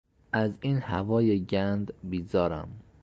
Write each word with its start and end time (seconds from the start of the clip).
از 0.33 0.51
این 0.61 0.77
هوای 0.79 1.39
گند 1.43 1.93
بیزارم! 2.03 2.79